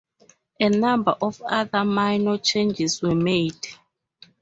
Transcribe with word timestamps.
A 0.59 0.67
number 0.67 1.15
of 1.21 1.43
other 1.43 1.85
minor 1.85 2.39
changes 2.39 3.03
were 3.03 3.13
made. 3.13 3.53